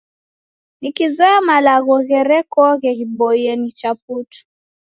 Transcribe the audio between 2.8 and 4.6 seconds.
ghiboie nicha putu.